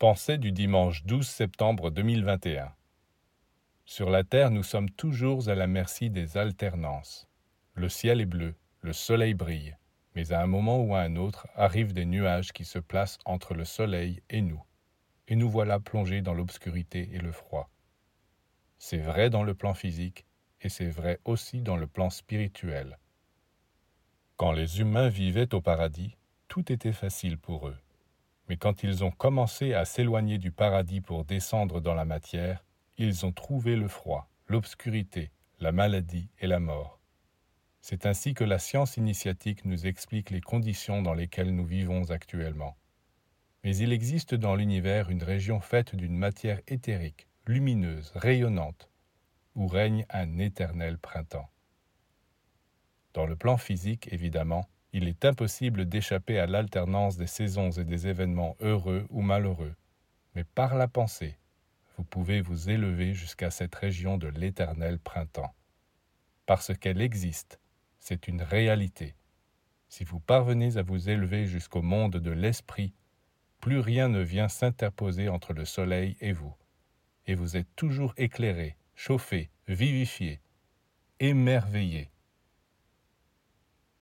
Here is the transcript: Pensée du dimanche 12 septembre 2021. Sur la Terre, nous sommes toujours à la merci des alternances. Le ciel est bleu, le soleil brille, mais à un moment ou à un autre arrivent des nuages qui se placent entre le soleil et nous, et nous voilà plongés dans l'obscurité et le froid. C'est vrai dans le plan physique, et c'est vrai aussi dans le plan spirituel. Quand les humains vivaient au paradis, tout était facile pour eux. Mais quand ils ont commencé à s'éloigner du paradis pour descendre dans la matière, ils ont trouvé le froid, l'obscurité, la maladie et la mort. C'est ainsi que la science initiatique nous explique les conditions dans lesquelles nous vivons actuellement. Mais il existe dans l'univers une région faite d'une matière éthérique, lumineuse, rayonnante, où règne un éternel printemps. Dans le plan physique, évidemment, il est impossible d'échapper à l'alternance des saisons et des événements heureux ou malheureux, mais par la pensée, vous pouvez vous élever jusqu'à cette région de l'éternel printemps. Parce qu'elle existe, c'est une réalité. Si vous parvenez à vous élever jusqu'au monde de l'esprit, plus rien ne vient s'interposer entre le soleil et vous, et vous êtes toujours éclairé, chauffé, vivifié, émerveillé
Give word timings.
Pensée 0.00 0.38
du 0.38 0.50
dimanche 0.50 1.04
12 1.04 1.28
septembre 1.28 1.90
2021. 1.90 2.72
Sur 3.84 4.08
la 4.08 4.24
Terre, 4.24 4.50
nous 4.50 4.62
sommes 4.62 4.88
toujours 4.88 5.50
à 5.50 5.54
la 5.54 5.66
merci 5.66 6.08
des 6.08 6.38
alternances. 6.38 7.28
Le 7.74 7.90
ciel 7.90 8.22
est 8.22 8.24
bleu, 8.24 8.54
le 8.80 8.94
soleil 8.94 9.34
brille, 9.34 9.76
mais 10.14 10.32
à 10.32 10.40
un 10.40 10.46
moment 10.46 10.80
ou 10.80 10.94
à 10.94 11.00
un 11.00 11.16
autre 11.16 11.48
arrivent 11.54 11.92
des 11.92 12.06
nuages 12.06 12.52
qui 12.52 12.64
se 12.64 12.78
placent 12.78 13.18
entre 13.26 13.52
le 13.52 13.66
soleil 13.66 14.22
et 14.30 14.40
nous, 14.40 14.64
et 15.28 15.36
nous 15.36 15.50
voilà 15.50 15.78
plongés 15.78 16.22
dans 16.22 16.32
l'obscurité 16.32 17.10
et 17.12 17.18
le 17.18 17.30
froid. 17.30 17.68
C'est 18.78 19.02
vrai 19.02 19.28
dans 19.28 19.42
le 19.42 19.52
plan 19.52 19.74
physique, 19.74 20.24
et 20.62 20.70
c'est 20.70 20.88
vrai 20.88 21.20
aussi 21.26 21.60
dans 21.60 21.76
le 21.76 21.86
plan 21.86 22.08
spirituel. 22.08 22.98
Quand 24.38 24.52
les 24.52 24.80
humains 24.80 25.10
vivaient 25.10 25.54
au 25.54 25.60
paradis, 25.60 26.16
tout 26.48 26.72
était 26.72 26.94
facile 26.94 27.36
pour 27.36 27.68
eux. 27.68 27.76
Mais 28.50 28.56
quand 28.56 28.82
ils 28.82 29.04
ont 29.04 29.12
commencé 29.12 29.74
à 29.74 29.84
s'éloigner 29.84 30.38
du 30.38 30.50
paradis 30.50 31.00
pour 31.00 31.24
descendre 31.24 31.80
dans 31.80 31.94
la 31.94 32.04
matière, 32.04 32.64
ils 32.98 33.24
ont 33.24 33.30
trouvé 33.30 33.76
le 33.76 33.86
froid, 33.86 34.28
l'obscurité, 34.48 35.30
la 35.60 35.70
maladie 35.70 36.28
et 36.40 36.48
la 36.48 36.58
mort. 36.58 36.98
C'est 37.80 38.06
ainsi 38.06 38.34
que 38.34 38.42
la 38.42 38.58
science 38.58 38.96
initiatique 38.96 39.64
nous 39.64 39.86
explique 39.86 40.30
les 40.30 40.40
conditions 40.40 41.00
dans 41.00 41.14
lesquelles 41.14 41.54
nous 41.54 41.64
vivons 41.64 42.10
actuellement. 42.10 42.76
Mais 43.62 43.76
il 43.76 43.92
existe 43.92 44.34
dans 44.34 44.56
l'univers 44.56 45.10
une 45.10 45.22
région 45.22 45.60
faite 45.60 45.94
d'une 45.94 46.18
matière 46.18 46.60
éthérique, 46.66 47.28
lumineuse, 47.46 48.10
rayonnante, 48.16 48.90
où 49.54 49.68
règne 49.68 50.06
un 50.10 50.38
éternel 50.38 50.98
printemps. 50.98 51.48
Dans 53.14 53.26
le 53.26 53.36
plan 53.36 53.58
physique, 53.58 54.08
évidemment, 54.10 54.68
il 54.92 55.06
est 55.06 55.24
impossible 55.24 55.86
d'échapper 55.86 56.38
à 56.38 56.46
l'alternance 56.46 57.16
des 57.16 57.26
saisons 57.26 57.70
et 57.70 57.84
des 57.84 58.08
événements 58.08 58.56
heureux 58.60 59.06
ou 59.10 59.22
malheureux, 59.22 59.74
mais 60.34 60.44
par 60.44 60.74
la 60.74 60.88
pensée, 60.88 61.38
vous 61.96 62.04
pouvez 62.04 62.40
vous 62.40 62.70
élever 62.70 63.14
jusqu'à 63.14 63.50
cette 63.50 63.74
région 63.74 64.18
de 64.18 64.28
l'éternel 64.28 64.98
printemps. 64.98 65.54
Parce 66.46 66.76
qu'elle 66.76 67.00
existe, 67.00 67.60
c'est 67.98 68.26
une 68.26 68.42
réalité. 68.42 69.14
Si 69.88 70.04
vous 70.04 70.18
parvenez 70.18 70.76
à 70.76 70.82
vous 70.82 71.08
élever 71.08 71.46
jusqu'au 71.46 71.82
monde 71.82 72.16
de 72.16 72.30
l'esprit, 72.30 72.94
plus 73.60 73.78
rien 73.78 74.08
ne 74.08 74.20
vient 74.20 74.48
s'interposer 74.48 75.28
entre 75.28 75.52
le 75.52 75.64
soleil 75.64 76.16
et 76.20 76.32
vous, 76.32 76.54
et 77.26 77.34
vous 77.34 77.56
êtes 77.56 77.68
toujours 77.76 78.14
éclairé, 78.16 78.76
chauffé, 78.94 79.50
vivifié, 79.68 80.40
émerveillé 81.20 82.10